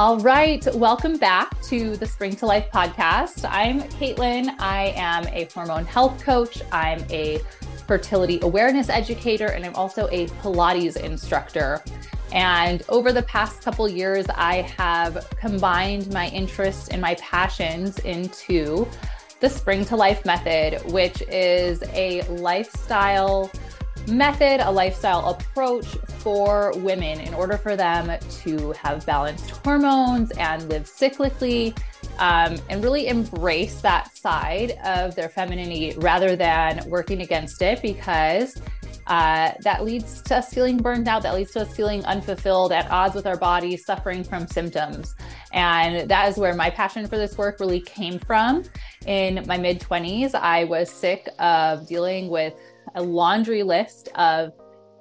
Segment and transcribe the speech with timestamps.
[0.00, 3.46] All right, welcome back to the Spring to Life podcast.
[3.46, 4.48] I'm Caitlin.
[4.58, 6.62] I am a hormone health coach.
[6.72, 7.38] I'm a
[7.86, 11.84] fertility awareness educator, and I'm also a Pilates instructor.
[12.32, 18.88] And over the past couple years, I have combined my interests and my passions into
[19.40, 23.50] the Spring to Life method, which is a lifestyle
[24.08, 30.68] method, a lifestyle approach for women in order for them to have balanced hormones and
[30.68, 31.76] live cyclically
[32.18, 38.60] um, and really embrace that side of their femininity rather than working against it because
[39.10, 42.88] uh, that leads to us feeling burned out, that leads to us feeling unfulfilled, at
[42.90, 45.16] odds with our body, suffering from symptoms.
[45.52, 48.62] And that is where my passion for this work really came from.
[49.06, 52.54] In my mid 20s, I was sick of dealing with
[52.94, 54.52] a laundry list of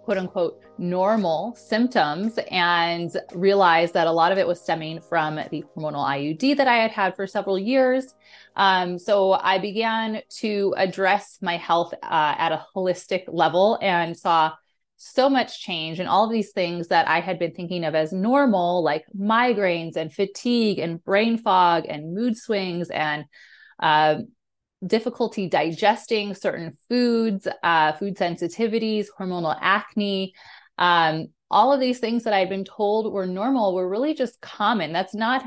[0.10, 5.64] quote unquote normal symptoms and realized that a lot of it was stemming from the
[5.76, 8.16] hormonal IUD that I had had for several years.
[8.56, 14.54] Um, so I began to address my health uh, at a holistic level and saw
[14.98, 18.12] so much change and all of these things that I had been thinking of as
[18.12, 23.26] normal, like migraines and fatigue and brain fog and mood swings and
[23.78, 24.22] uh,
[24.86, 30.34] difficulty digesting certain foods, uh, food sensitivities, hormonal acne.
[30.78, 34.94] Um, all of these things that I'd been told were normal were really just common.
[34.94, 35.44] That's not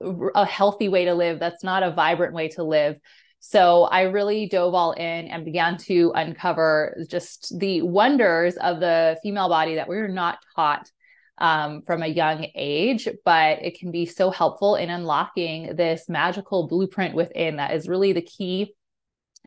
[0.00, 1.38] a healthy way to live.
[1.38, 2.96] That's not a vibrant way to live.
[3.40, 9.18] So I really dove all in and began to uncover just the wonders of the
[9.22, 10.90] female body that we are not taught
[11.38, 16.68] um, from a young age, but it can be so helpful in unlocking this magical
[16.68, 18.74] blueprint within that is really the key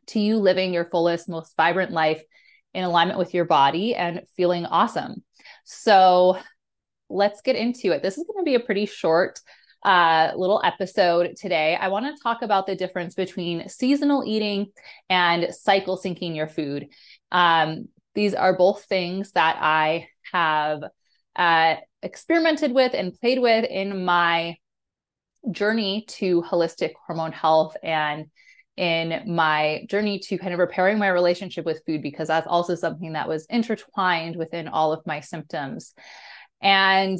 [0.07, 2.21] to you living your fullest, most vibrant life
[2.73, 5.23] in alignment with your body and feeling awesome.
[5.63, 6.37] So
[7.09, 8.03] let's get into it.
[8.03, 9.39] This is going to be a pretty short
[9.83, 11.77] uh, little episode today.
[11.79, 14.67] I want to talk about the difference between seasonal eating
[15.09, 16.87] and cycle syncing your food.
[17.31, 20.81] Um, these are both things that I have
[21.37, 24.55] uh, experimented with and played with in my
[25.51, 28.25] journey to holistic hormone health and
[28.75, 33.13] in my journey to kind of repairing my relationship with food because that's also something
[33.13, 35.93] that was intertwined within all of my symptoms.
[36.61, 37.19] And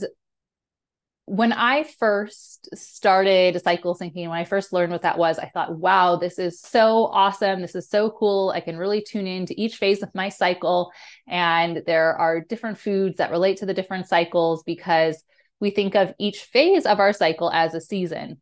[1.28, 5.78] when I first started cycle syncing, when I first learned what that was, I thought,
[5.78, 7.62] wow, this is so awesome.
[7.62, 8.54] This is so cool.
[8.56, 10.90] I can really tune into each phase of my cycle.
[11.28, 15.22] And there are different foods that relate to the different cycles because
[15.60, 18.40] we think of each phase of our cycle as a season.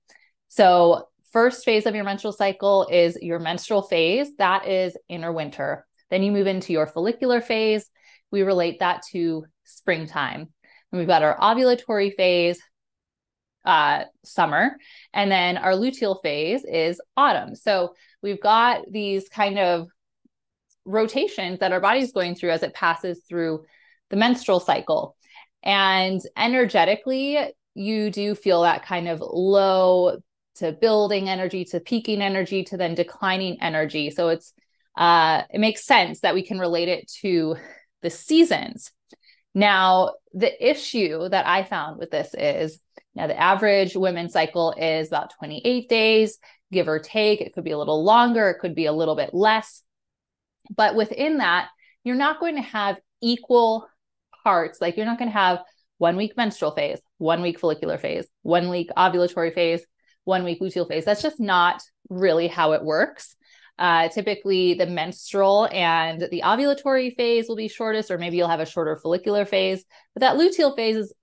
[0.50, 5.88] So, first phase of your menstrual cycle is your menstrual phase, that is inner winter.
[6.12, 7.90] Then you move into your follicular phase.
[8.31, 10.50] We relate that to springtime.
[10.91, 12.59] And we've got our ovulatory phase,
[13.66, 14.78] uh, summer.
[15.14, 17.56] And then our luteal phase is autumn.
[17.56, 19.88] So we've got these kind of
[20.86, 23.66] rotations that our body's going through as it passes through
[24.09, 25.16] the menstrual cycle.
[25.64, 27.40] And energetically,
[27.74, 30.20] you do feel that kind of low
[30.56, 34.09] to building energy to peaking energy to then declining energy.
[34.12, 34.54] So it's
[34.96, 37.58] uh, it makes sense that we can relate it to
[38.02, 38.92] the seasons.
[39.54, 42.80] Now, the issue that I found with this is
[43.16, 46.38] now, the average women's cycle is about 28 days,
[46.72, 47.40] give or take.
[47.40, 49.81] It could be a little longer, it could be a little bit less.
[50.76, 51.70] But within that,
[52.04, 53.88] you're not going to have equal
[54.44, 54.81] parts.
[54.81, 55.59] Like you're not going to have
[55.98, 59.86] one week menstrual phase, one week follicular phase, one week ovulatory phase,
[60.25, 61.06] one week luteal phase.
[61.06, 63.36] That's just not really how it works.
[63.78, 68.62] Uh, typically, the menstrual and the ovulatory phase will be shortest, or maybe you'll have
[68.62, 69.84] a shorter follicular phase.
[70.14, 71.14] But that luteal phase is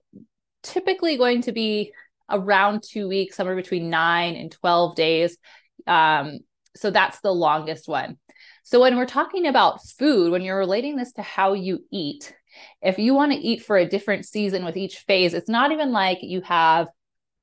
[0.63, 1.93] typically going to be
[2.29, 5.37] around two weeks, somewhere between nine and 12 days.
[5.85, 6.39] Um,
[6.75, 8.17] so that's the longest one.
[8.63, 12.33] So when we're talking about food, when you're relating this to how you eat,
[12.81, 15.91] if you want to eat for a different season with each phase, it's not even
[15.91, 16.87] like you have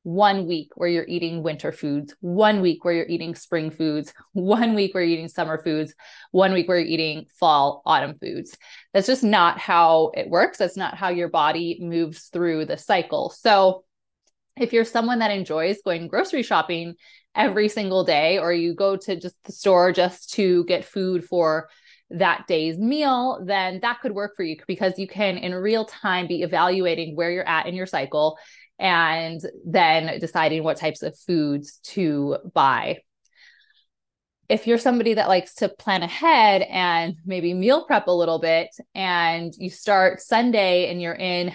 [0.02, 4.74] one week where you're eating winter foods, one week where you're eating spring foods, one
[4.74, 5.94] week where you're eating summer foods,
[6.30, 8.56] one week where you're eating fall, autumn foods.
[8.94, 10.58] That's just not how it works.
[10.58, 13.30] That's not how your body moves through the cycle.
[13.30, 13.84] So,
[14.58, 16.94] if you're someone that enjoys going grocery shopping
[17.34, 21.68] every single day, or you go to just the store just to get food for
[22.10, 26.26] that day's meal, then that could work for you because you can in real time
[26.26, 28.36] be evaluating where you're at in your cycle
[28.80, 33.00] and then deciding what types of foods to buy.
[34.48, 38.70] If you're somebody that likes to plan ahead and maybe meal prep a little bit,
[38.94, 41.52] and you start Sunday and you're in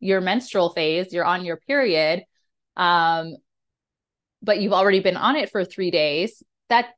[0.00, 2.24] your menstrual phase, you're on your period,
[2.76, 3.36] um,
[4.42, 6.88] but you've already been on it for three days, that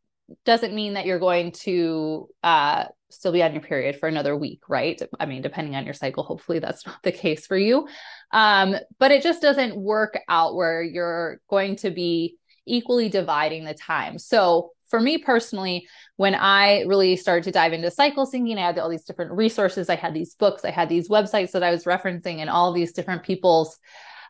[0.44, 4.60] doesn't mean that you're going to uh, still be on your period for another week,
[4.68, 5.00] right?
[5.20, 7.88] I mean, depending on your cycle, hopefully that's not the case for you.
[8.32, 12.36] Um, but it just doesn't work out where you're going to be
[12.66, 14.18] equally dividing the time.
[14.18, 15.86] So for me personally,
[16.16, 19.88] when I really started to dive into cycle syncing, I had all these different resources.
[19.88, 22.92] I had these books, I had these websites that I was referencing, and all these
[22.92, 23.78] different people's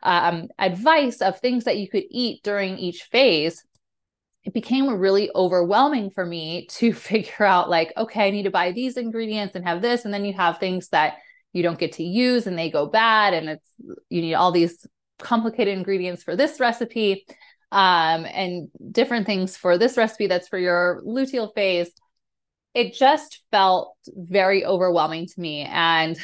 [0.02, 3.64] um, advice of things that you could eat during each phase.
[4.46, 8.72] It became really overwhelming for me to figure out, like, okay, I need to buy
[8.72, 10.04] these ingredients and have this.
[10.04, 11.16] And then you have things that
[11.52, 13.34] you don't get to use and they go bad.
[13.34, 13.69] And it's,
[14.08, 14.87] you need all these
[15.19, 17.26] complicated ingredients for this recipe
[17.72, 21.90] um, and different things for this recipe that's for your luteal phase.
[22.75, 25.62] It just felt very overwhelming to me.
[25.62, 26.16] And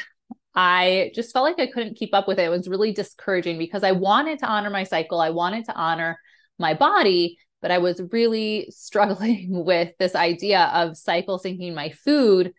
[0.55, 2.43] I just felt like I couldn't keep up with it.
[2.43, 6.19] It was really discouraging because I wanted to honor my cycle, I wanted to honor
[6.59, 12.53] my body, but I was really struggling with this idea of cycle syncing my food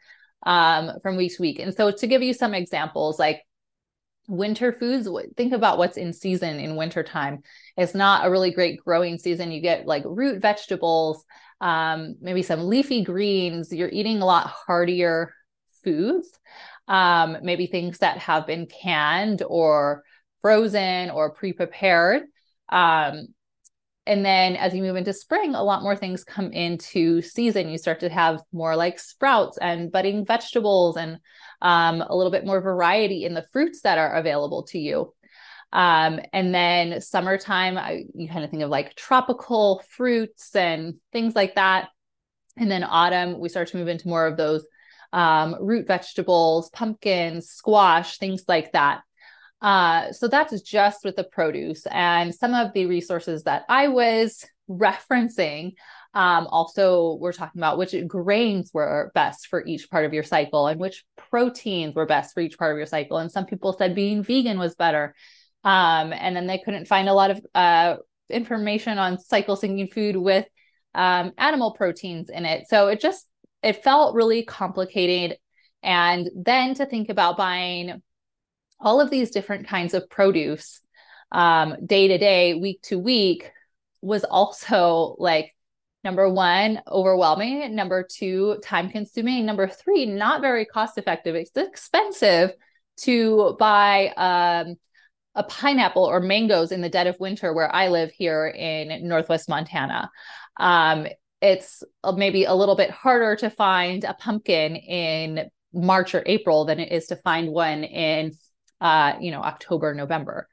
[0.44, 1.60] um, from week to week.
[1.60, 3.42] And so, to give you some examples, like
[4.26, 7.42] winter foods think about what's in season in wintertime.
[7.76, 9.52] It's not a really great growing season.
[9.52, 11.24] You get like root vegetables
[11.60, 13.72] um, maybe some leafy greens.
[13.72, 15.32] You're eating a lot heartier
[15.84, 16.28] foods
[16.88, 20.02] um, maybe things that have been canned or
[20.40, 22.22] frozen or pre-prepared
[22.68, 23.28] um,
[24.06, 27.68] and then as you move into spring a lot more things come into season.
[27.68, 31.18] You start to have more like sprouts and budding vegetables and
[31.62, 35.14] um, a little bit more variety in the fruits that are available to you.
[35.72, 41.34] Um, and then summertime I, you kind of think of like tropical fruits and things
[41.34, 41.88] like that.
[42.56, 44.64] And then autumn we start to move into more of those
[45.12, 49.00] um, root vegetables pumpkins squash things like that
[49.64, 54.44] uh, so that's just with the produce and some of the resources that I was
[54.68, 55.72] referencing.
[56.12, 60.66] Um, also, we're talking about which grains were best for each part of your cycle
[60.66, 63.16] and which proteins were best for each part of your cycle.
[63.16, 65.14] And some people said being vegan was better.
[65.64, 67.96] Um, and then they couldn't find a lot of uh,
[68.28, 70.44] information on cycle syncing food with
[70.94, 72.68] um, animal proteins in it.
[72.68, 73.26] So it just
[73.62, 75.38] it felt really complicated.
[75.82, 78.02] And then to think about buying
[78.80, 80.80] all of these different kinds of produce
[81.32, 83.50] um, day to day, week to week
[84.00, 85.54] was also like
[86.04, 87.74] number one, overwhelming.
[87.74, 89.46] Number two, time consuming.
[89.46, 91.34] Number three, not very cost effective.
[91.34, 92.52] It's expensive
[92.98, 94.76] to buy um,
[95.34, 99.48] a pineapple or mangoes in the dead of winter where I live here in Northwest
[99.48, 100.10] Montana.
[100.58, 101.06] Um,
[101.40, 101.82] it's
[102.14, 106.92] maybe a little bit harder to find a pumpkin in March or April than it
[106.92, 108.32] is to find one in
[108.84, 110.46] uh, you know, October, November.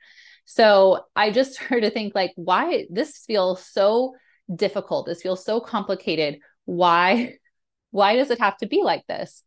[0.45, 4.15] So I just started to think like, why this feels so
[4.53, 5.05] difficult?
[5.05, 6.39] This feels so complicated.
[6.65, 7.35] Why,
[7.91, 9.43] why does it have to be like this?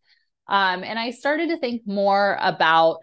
[0.46, 2.98] Um, and I started to think more about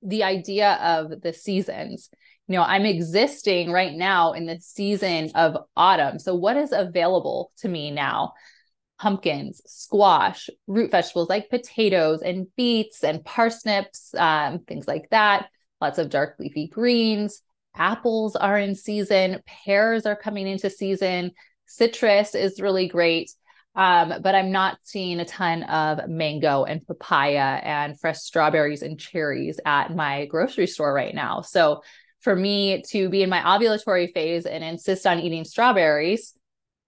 [0.00, 2.08] the idea of the seasons.
[2.46, 6.20] You know, I'm existing right now in the season of autumn.
[6.20, 8.34] So, what is available to me now?
[8.98, 15.48] Pumpkins, squash, root vegetables like potatoes and beets and parsnips, um, things like that.
[15.80, 17.42] Lots of dark leafy greens.
[17.76, 19.40] Apples are in season.
[19.46, 21.32] Pears are coming into season.
[21.66, 23.32] Citrus is really great.
[23.76, 29.00] Um, but I'm not seeing a ton of mango and papaya and fresh strawberries and
[29.00, 31.40] cherries at my grocery store right now.
[31.40, 31.82] So
[32.20, 36.34] for me to be in my ovulatory phase and insist on eating strawberries,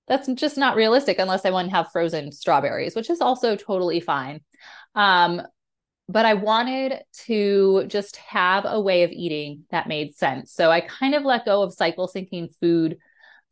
[0.08, 4.00] that's just not realistic unless I want to have frozen strawberries, which is also totally
[4.00, 4.40] fine.
[4.94, 5.42] Um,
[6.08, 10.52] but I wanted to just have a way of eating that made sense.
[10.52, 12.98] So I kind of let go of cycle syncing food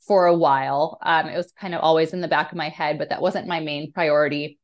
[0.06, 0.98] for a while.
[1.02, 3.48] Um, it was kind of always in the back of my head, but that wasn't
[3.48, 4.58] my main priority.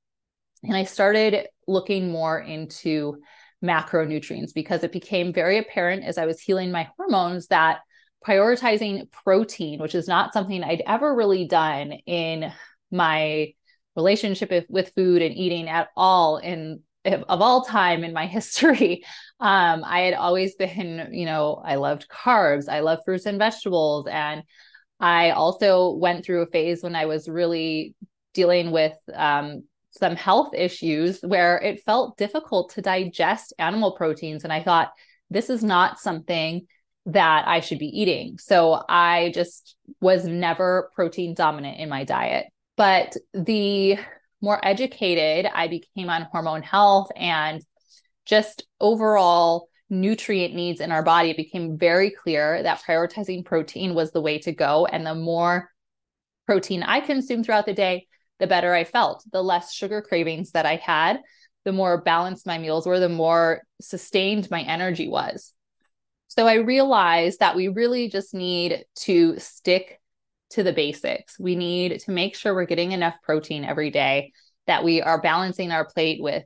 [0.63, 3.21] And I started looking more into
[3.65, 7.81] macronutrients because it became very apparent as I was healing my hormones that
[8.27, 12.53] prioritizing protein, which is not something I'd ever really done in
[12.91, 13.55] my
[13.97, 19.05] relationship with food and eating at all in of all time in my history.
[19.41, 24.07] Um, i had always been you know i loved carbs i love fruits and vegetables
[24.07, 24.43] and
[25.01, 27.95] i also went through a phase when i was really
[28.35, 34.53] dealing with um, some health issues where it felt difficult to digest animal proteins and
[34.53, 34.93] i thought
[35.31, 36.67] this is not something
[37.07, 38.39] that I should be eating.
[38.39, 42.47] So I just was never protein dominant in my diet.
[42.77, 43.99] But the
[44.41, 47.63] more educated I became on hormone health and
[48.25, 54.13] just overall nutrient needs in our body, it became very clear that prioritizing protein was
[54.13, 54.87] the way to go.
[54.87, 55.71] And the more
[56.47, 58.07] protein I consumed throughout the day,
[58.39, 61.21] the better I felt, the less sugar cravings that I had,
[61.65, 65.53] the more balanced my meals were, the more sustained my energy was.
[66.31, 70.01] So I realized that we really just need to stick
[70.51, 71.39] to the basics.
[71.41, 74.33] We need to make sure we're getting enough protein every day,
[74.69, 76.45] that we are balancing our plate with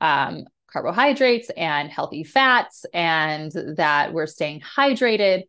[0.00, 5.42] um, carbohydrates and healthy fats, and that we're staying hydrated.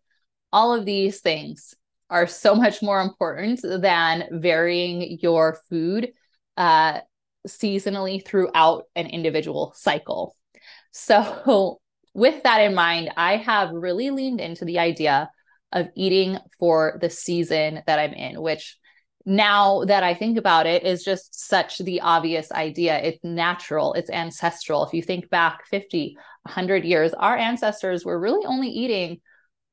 [0.51, 1.73] All of these things
[2.09, 6.11] are so much more important than varying your food
[6.57, 6.99] uh,
[7.47, 10.35] seasonally throughout an individual cycle.
[10.91, 11.79] So,
[12.17, 15.29] with that in mind, I have really leaned into the idea
[15.71, 18.75] of eating for the season that I'm in, which
[19.23, 22.97] now that I think about it is just such the obvious idea.
[22.97, 24.83] It's natural, it's ancestral.
[24.83, 29.21] If you think back 50, 100 years, our ancestors were really only eating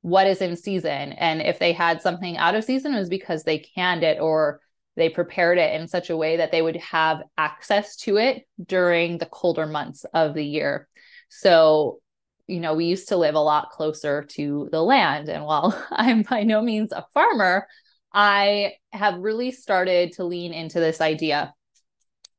[0.03, 1.13] what is in season.
[1.13, 4.61] And if they had something out of season, it was because they canned it or
[4.97, 9.17] they prepared it in such a way that they would have access to it during
[9.17, 10.89] the colder months of the year.
[11.31, 12.01] So,
[12.47, 15.29] you know, we used to live a lot closer to the land.
[15.29, 17.67] And while I'm by no means a farmer,
[18.13, 21.55] I have really started to lean into this idea.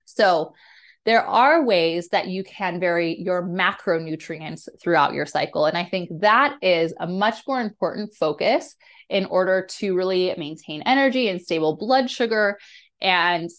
[0.06, 0.54] So,
[1.06, 5.68] there are ways that you can vary your macronutrients throughout your cycle.
[5.68, 8.76] And I think that is a much more important focus
[9.08, 12.58] in order to really maintain energy and stable blood sugar
[13.00, 13.52] and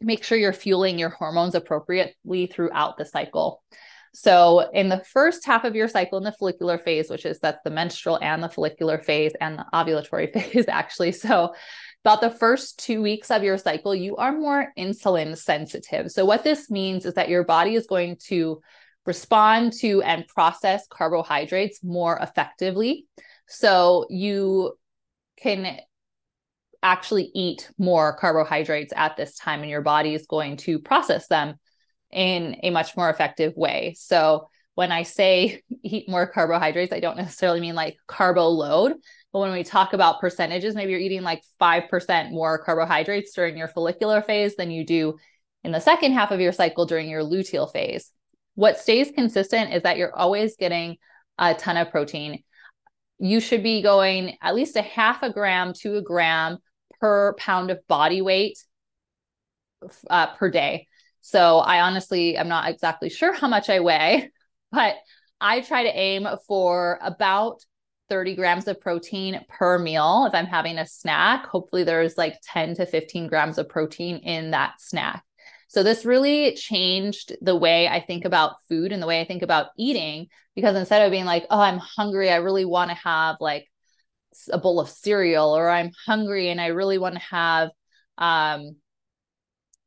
[0.00, 3.62] make sure you're fueling your hormones appropriately throughout the cycle.
[4.12, 7.62] So, in the first half of your cycle, in the follicular phase, which is that's
[7.62, 11.12] the menstrual and the follicular phase and the ovulatory phase, actually.
[11.12, 11.54] So,
[12.04, 16.10] about the first two weeks of your cycle, you are more insulin sensitive.
[16.10, 18.60] So, what this means is that your body is going to
[19.06, 23.06] respond to and process carbohydrates more effectively.
[23.46, 24.76] So, you
[25.40, 25.78] can
[26.82, 31.59] actually eat more carbohydrates at this time, and your body is going to process them
[32.12, 33.94] in a much more effective way.
[33.98, 38.94] So, when I say eat more carbohydrates, I don't necessarily mean like carbo load,
[39.32, 43.68] but when we talk about percentages, maybe you're eating like 5% more carbohydrates during your
[43.68, 45.16] follicular phase than you do
[45.62, 48.10] in the second half of your cycle during your luteal phase.
[48.54, 50.96] What stays consistent is that you're always getting
[51.38, 52.42] a ton of protein.
[53.18, 56.58] You should be going at least a half a gram to a gram
[57.00, 58.58] per pound of body weight
[60.08, 60.88] uh, per day.
[61.20, 64.30] So I honestly, I'm not exactly sure how much I weigh,
[64.72, 64.96] but
[65.40, 67.64] I try to aim for about
[68.08, 70.26] 30 grams of protein per meal.
[70.26, 74.50] If I'm having a snack, hopefully there's like 10 to 15 grams of protein in
[74.50, 75.24] that snack.
[75.68, 79.42] So this really changed the way I think about food and the way I think
[79.42, 83.36] about eating because instead of being like, oh, I'm hungry, I really want to have
[83.38, 83.68] like
[84.52, 87.70] a bowl of cereal or I'm hungry and I really want to have
[88.18, 88.76] um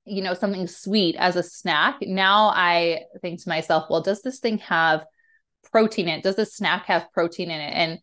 [0.06, 1.98] you know something sweet as a snack.
[2.02, 5.06] Now I think to myself, well, does this thing have
[5.72, 6.24] protein in it?
[6.24, 7.74] Does the snack have protein in it?
[7.74, 8.00] And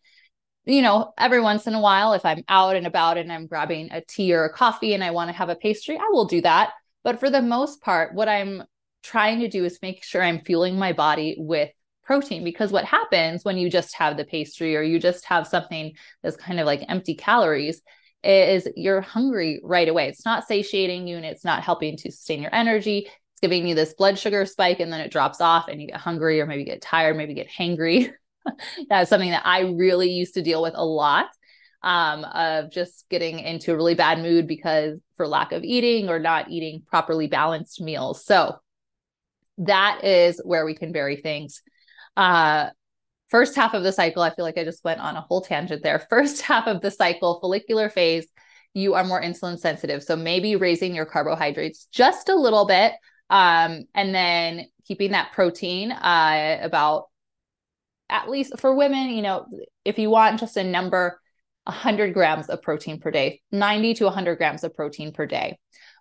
[0.65, 3.91] you know, every once in a while, if I'm out and about and I'm grabbing
[3.91, 6.41] a tea or a coffee and I want to have a pastry, I will do
[6.41, 6.71] that.
[7.03, 8.63] But for the most part, what I'm
[9.01, 11.71] trying to do is make sure I'm fueling my body with
[12.03, 15.93] protein because what happens when you just have the pastry or you just have something
[16.21, 17.81] that's kind of like empty calories
[18.23, 20.07] is you're hungry right away.
[20.07, 23.75] It's not satiating you and it's not helping to sustain your energy It's giving you
[23.75, 26.63] this blood sugar spike and then it drops off and you get hungry or maybe
[26.63, 28.11] get tired, maybe get hangry.
[28.89, 31.27] That's something that I really used to deal with a lot
[31.83, 36.19] um, of just getting into a really bad mood because for lack of eating or
[36.19, 38.23] not eating properly balanced meals.
[38.25, 38.55] So
[39.59, 41.61] that is where we can vary things.
[42.15, 42.69] Uh,
[43.31, 45.81] first half of the cycle, I feel like I just went on a whole tangent
[45.81, 45.99] there.
[46.09, 48.27] First half of the cycle, follicular phase,
[48.73, 50.03] you are more insulin sensitive.
[50.03, 52.93] So maybe raising your carbohydrates just a little bit
[53.29, 57.05] um, and then keeping that protein uh, about
[58.09, 59.45] at least for women, you know,
[59.85, 61.19] if you want just a number,
[61.63, 65.57] 100 grams of protein per day, 90 to 100 grams of protein per day.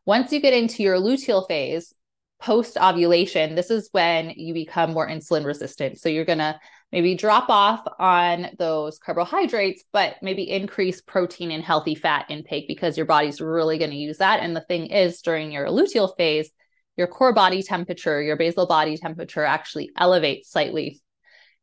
[0.06, 1.94] Once you get into your luteal phase,
[2.40, 6.00] post ovulation, this is when you become more insulin resistant.
[6.00, 6.58] So you're going to
[6.92, 12.96] maybe drop off on those carbohydrates, but maybe increase protein and healthy fat intake because
[12.96, 14.40] your body's really going to use that.
[14.40, 16.50] And the thing is, during your luteal phase,
[16.96, 21.00] your core body temperature, your basal body temperature actually elevates slightly.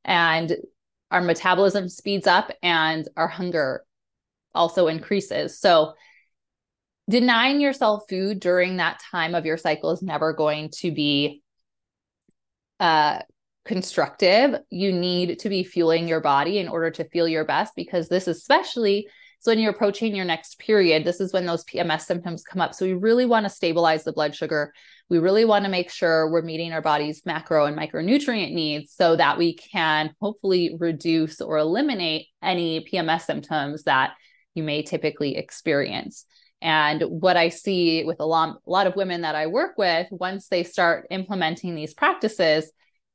[0.05, 0.55] And
[1.11, 3.83] our metabolism speeds up and our hunger
[4.55, 5.59] also increases.
[5.59, 5.93] So,
[7.09, 11.41] denying yourself food during that time of your cycle is never going to be
[12.79, 13.19] uh,
[13.67, 14.55] constructive.
[14.69, 18.27] You need to be fueling your body in order to feel your best because this,
[18.27, 19.07] especially,
[19.39, 22.73] so when you're approaching your next period, this is when those PMS symptoms come up.
[22.73, 24.73] So we really want to stabilize the blood sugar.
[25.09, 29.15] We really want to make sure we're meeting our body's macro and micronutrient needs so
[29.15, 34.13] that we can hopefully reduce or eliminate any PMS symptoms that
[34.55, 36.25] you may typically experience.
[36.61, 40.07] And what I see with a lot, a lot of women that I work with,
[40.09, 42.71] once they start implementing these practices,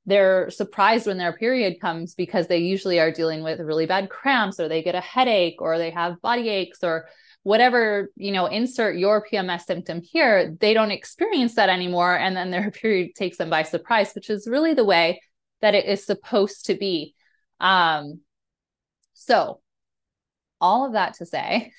[0.07, 4.59] they're surprised when their period comes because they usually are dealing with really bad cramps
[4.59, 7.09] or they get a headache or they have body aches or
[7.45, 12.17] whatever you know insert your pms symptom here they don't experience that anymore.
[12.17, 15.21] And then their period takes them by surprise which is really the way
[15.61, 17.15] that it is supposed to be.
[17.61, 18.21] Um
[19.15, 19.61] so
[20.61, 21.73] all of that to say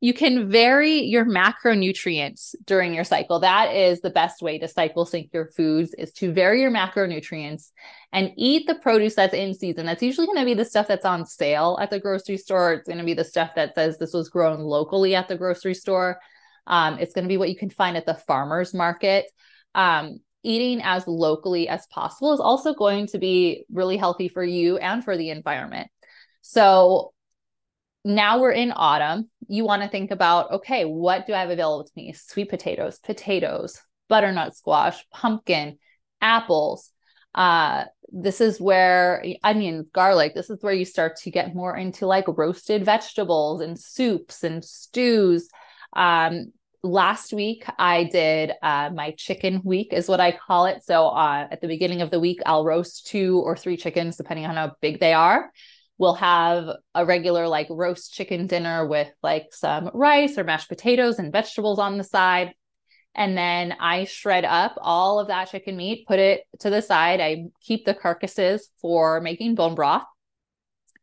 [0.00, 3.40] you can vary your macronutrients during your cycle.
[3.40, 7.70] That is the best way to cycle sync your foods is to vary your macronutrients
[8.10, 9.84] and eat the produce that's in season.
[9.84, 12.72] That's usually going to be the stuff that's on sale at the grocery store.
[12.72, 15.74] It's going to be the stuff that says this was grown locally at the grocery
[15.74, 16.18] store.
[16.66, 19.26] Um, it's going to be what you can find at the farmer's market.
[19.74, 24.78] Um, eating as locally as possible is also going to be really healthy for you
[24.78, 25.90] and for the environment.
[26.40, 27.12] So
[28.04, 29.28] now we're in autumn.
[29.48, 32.12] You want to think about okay, what do I have available to me?
[32.12, 35.78] Sweet potatoes, potatoes, butternut squash, pumpkin,
[36.20, 36.90] apples.
[37.34, 42.06] Uh, this is where onions, garlic, this is where you start to get more into
[42.06, 45.48] like roasted vegetables and soups and stews.
[45.94, 46.52] Um,
[46.82, 50.82] last week I did uh, my chicken week, is what I call it.
[50.84, 54.46] So uh, at the beginning of the week, I'll roast two or three chickens, depending
[54.46, 55.52] on how big they are
[56.00, 61.18] we'll have a regular like roast chicken dinner with like some rice or mashed potatoes
[61.18, 62.54] and vegetables on the side.
[63.14, 67.20] And then I shred up all of that chicken meat, put it to the side.
[67.20, 70.04] I keep the carcasses for making bone broth.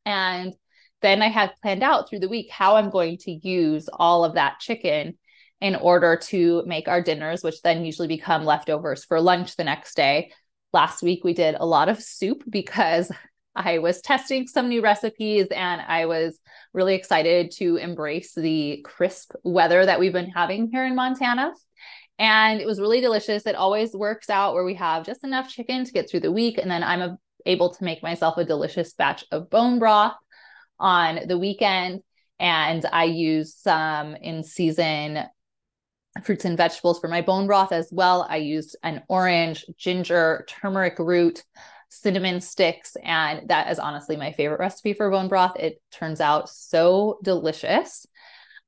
[0.04, 0.56] And
[1.04, 4.34] then I have planned out through the week how I'm going to use all of
[4.34, 5.20] that chicken
[5.62, 9.96] in order to make our dinners, which then usually become leftovers for lunch the next
[9.96, 10.32] day.
[10.74, 13.12] Last week, we did a lot of soup because
[13.58, 16.40] I was testing some new recipes and I was
[16.74, 21.54] really excited to embrace the crisp weather that we've been having here in Montana.
[22.20, 23.46] And it was really delicious.
[23.46, 26.58] It always works out where we have just enough chicken to get through the week.
[26.58, 30.16] And then I'm able to make myself a delicious batch of bone broth
[30.80, 32.02] on the weekend.
[32.40, 35.24] And I use some in season
[36.24, 38.26] fruits and vegetables for my bone broth as well.
[38.30, 41.44] I used an orange, ginger, turmeric root,
[41.90, 42.96] cinnamon sticks.
[43.04, 45.56] And that is honestly my favorite recipe for bone broth.
[45.58, 48.06] It turns out so delicious.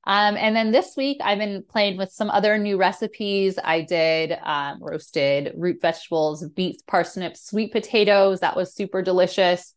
[0.05, 3.59] Um, and then this week, I've been playing with some other new recipes.
[3.63, 8.39] I did um, roasted root vegetables, beets, parsnips, sweet potatoes.
[8.39, 9.73] That was super delicious.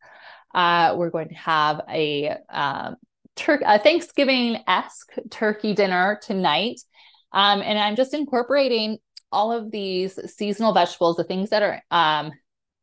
[0.54, 2.96] Uh, we're going to have a, um,
[3.36, 6.80] tur- a Thanksgiving esque turkey dinner tonight.
[7.32, 8.98] Um, and I'm just incorporating
[9.32, 12.32] all of these seasonal vegetables, the things that are um,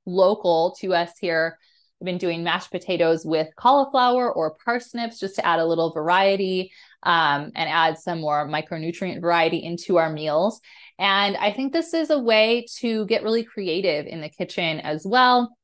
[0.10, 1.58] local to us here.
[2.02, 6.72] I've been doing mashed potatoes with cauliflower or parsnips just to add a little variety
[7.04, 10.62] um, and add some more micronutrient variety into our meals.
[10.98, 15.06] And I think this is a way to get really creative in the kitchen as
[15.06, 15.56] well.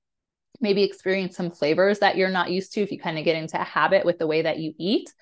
[0.59, 3.59] Maybe experience some flavors that you're not used to if you kind of get into
[3.59, 5.13] a habit with the way that you eat.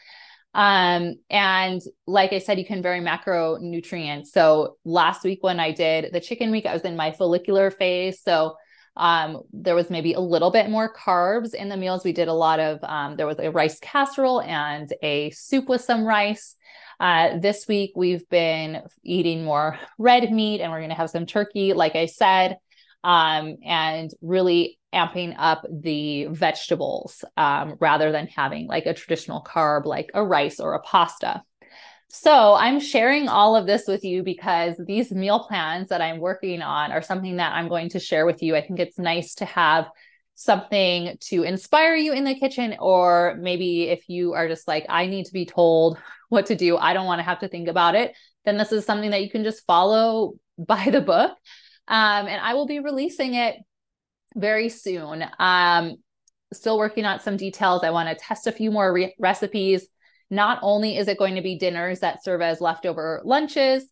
[0.55, 4.27] Um, and like I said, you can vary macronutrients.
[4.27, 8.21] So last week when I did the chicken week, I was in my follicular phase.
[8.21, 8.55] So
[8.95, 12.03] um, there was maybe a little bit more carbs in the meals.
[12.03, 15.81] We did a lot of, um, there was a rice casserole and a soup with
[15.81, 16.55] some rice.
[16.99, 21.25] Uh, this week, we've been eating more red meat and we're going to have some
[21.25, 22.57] turkey, like I said,
[23.03, 29.85] um, and really amping up the vegetables um, rather than having like a traditional carb
[29.85, 31.41] like a rice or a pasta.
[32.15, 36.61] So I'm sharing all of this with you because these meal plans that I'm working
[36.61, 38.55] on are something that I'm going to share with you.
[38.55, 39.87] I think it's nice to have
[40.35, 45.07] something to inspire you in the kitchen, or maybe if you are just like, I
[45.07, 45.97] need to be told
[46.29, 48.85] what to do, I don't want to have to think about it, then this is
[48.85, 51.31] something that you can just follow by the book.
[51.87, 53.55] Um, and I will be releasing it
[54.35, 55.25] very soon.
[55.39, 55.95] Um,
[56.53, 57.83] still working on some details.
[57.83, 59.87] I want to test a few more re- recipes
[60.33, 63.83] not only is it going to be dinners that serve as leftover lunches,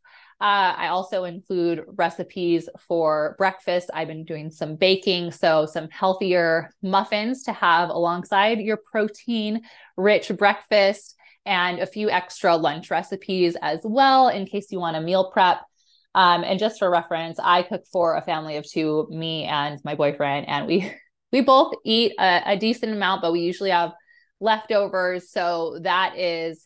[0.41, 3.91] uh, I also include recipes for breakfast.
[3.93, 9.61] I've been doing some baking, so some healthier muffins to have alongside your protein
[9.97, 15.01] rich breakfast and a few extra lunch recipes as well in case you want a
[15.01, 15.61] meal prep.
[16.15, 19.93] Um, and just for reference, I cook for a family of two, me and my
[19.93, 20.91] boyfriend, and we
[21.31, 23.93] we both eat a, a decent amount, but we usually have
[24.41, 25.31] leftovers.
[25.31, 26.65] So that is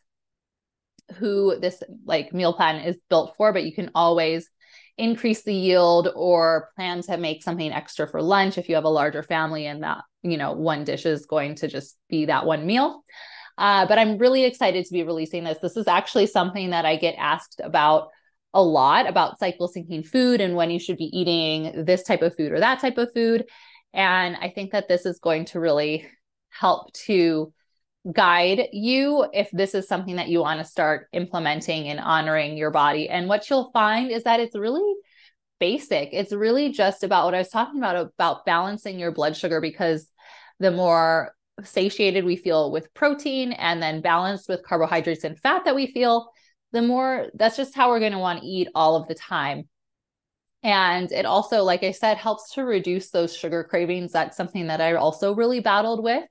[1.17, 4.49] who this like meal plan is built for, but you can always
[4.97, 8.89] increase the yield or plan to make something extra for lunch if you have a
[8.89, 12.65] larger family and that, you know, one dish is going to just be that one
[12.65, 13.03] meal.
[13.57, 15.59] Uh, but I'm really excited to be releasing this.
[15.61, 18.09] This is actually something that I get asked about
[18.53, 22.35] a lot about cycle syncing food and when you should be eating this type of
[22.35, 23.45] food or that type of food.
[23.93, 26.07] And I think that this is going to really
[26.49, 27.53] help to
[28.11, 32.71] guide you if this is something that you want to start implementing and honoring your
[32.71, 33.09] body.
[33.09, 34.93] And what you'll find is that it's really
[35.59, 36.09] basic.
[36.11, 40.07] It's really just about what I was talking about about balancing your blood sugar because
[40.59, 45.75] the more satiated we feel with protein and then balanced with carbohydrates and fat that
[45.75, 46.31] we feel,
[46.73, 49.67] the more that's just how we're going to want to eat all of the time.
[50.61, 54.11] And it also, like I said, helps to reduce those sugar cravings.
[54.11, 56.25] That's something that I also really battled with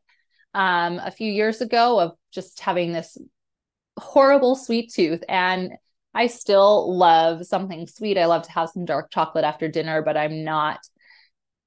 [0.54, 3.18] um, a few years ago of just having this
[3.98, 5.22] horrible sweet tooth.
[5.28, 5.72] And
[6.14, 8.16] I still love something sweet.
[8.16, 10.78] I love to have some dark chocolate after dinner, but I'm not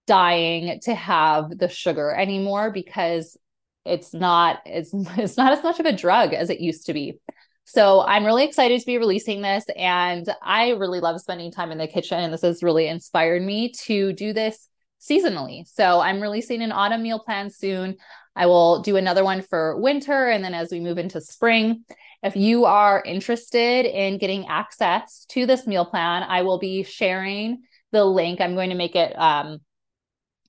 [0.08, 3.38] dying to have the sugar anymore because
[3.86, 7.19] it's not it's it's not as much of a drug as it used to be.
[7.65, 11.78] So I'm really excited to be releasing this and I really love spending time in
[11.78, 14.69] the kitchen and this has really inspired me to do this
[15.02, 15.67] seasonally.
[15.67, 17.97] So I'm releasing an autumn meal plan soon.
[18.38, 20.28] I will do another one for winter.
[20.28, 21.84] And then as we move into spring,
[22.21, 27.63] if you are interested in getting access to this meal plan, I will be sharing
[27.91, 28.39] the link.
[28.39, 29.60] I'm going to make it, um,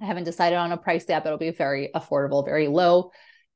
[0.01, 3.11] I haven't decided on a price yet, but it'll be very affordable, very low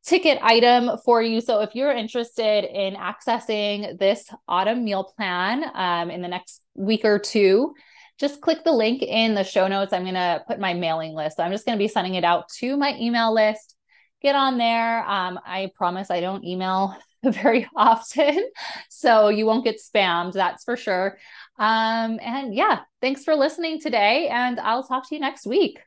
[0.05, 1.41] ticket item for you.
[1.41, 7.05] So if you're interested in accessing this autumn meal plan um, in the next week
[7.05, 7.75] or two,
[8.19, 9.93] just click the link in the show notes.
[9.93, 11.37] I'm going to put my mailing list.
[11.37, 13.77] So I'm just going to be sending it out to my email list
[14.23, 15.05] get on there.
[15.09, 18.51] Um, I promise I don't email very often,
[18.89, 21.19] so you won't get spammed, that's for sure.
[21.59, 25.79] Um, and yeah, thanks for listening today, and I'll talk to you next week.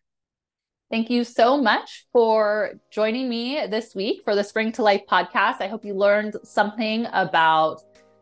[0.91, 5.59] Thank you so much for joining me this week for the Spring to Life podcast.
[5.59, 7.81] I hope you learned something about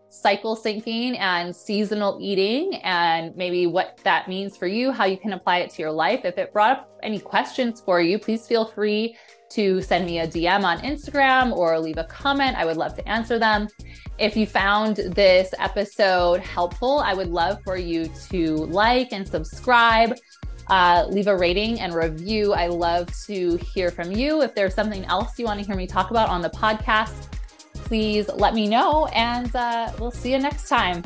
[0.10, 5.34] cycle syncing and seasonal eating and maybe what that means for you, how you can
[5.34, 6.22] apply it to your life.
[6.24, 9.18] If it brought up any questions for you, please feel free
[9.54, 12.58] to send me a DM on Instagram or leave a comment.
[12.58, 13.68] I would love to answer them.
[14.20, 20.16] If you found this episode helpful, I would love for you to like and subscribe.
[20.68, 22.54] Uh, leave a rating and review.
[22.54, 24.42] I love to hear from you.
[24.42, 27.32] If there's something else you want to hear me talk about on the podcast,
[27.74, 31.04] please let me know and uh, we'll see you next time.